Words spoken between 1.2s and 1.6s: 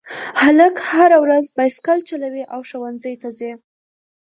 ورځ